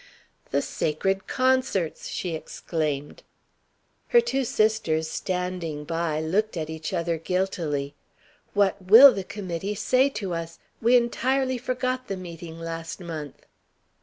[0.49, 3.21] "The Sacred Concerts!" she exclaimed.
[4.07, 7.93] Her two sisters, standing by, looked at each other guiltily:
[8.55, 10.57] "What will the Committee say to us?
[10.81, 13.45] We entirely forgot the meeting last month."